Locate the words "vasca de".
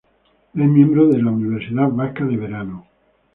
1.89-2.35